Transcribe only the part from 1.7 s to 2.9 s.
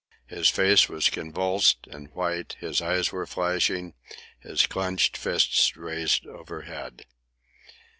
and white, his